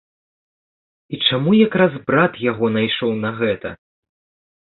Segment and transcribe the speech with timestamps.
[1.17, 3.69] І чаму якраз брат яго найшоў на гэта?